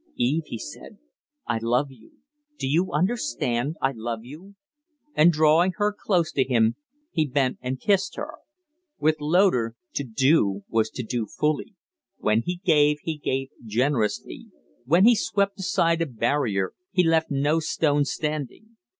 [0.15, 0.97] "Eve," he said,
[1.45, 2.13] "I love you.
[2.57, 4.55] Do you understand I love you."
[5.13, 6.75] And drawing her close to him
[7.11, 8.39] he bent and kissed her.
[8.97, 11.75] With Loder, to do was to do fully.
[12.17, 14.47] When he gave, he gave generously;
[14.85, 18.77] when he swept aside a barrier he left no stone standing.